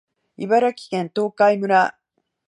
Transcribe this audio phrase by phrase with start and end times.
[0.35, 1.95] 茨城県東海村